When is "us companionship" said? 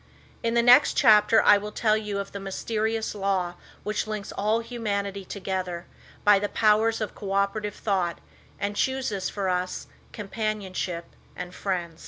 9.47-11.05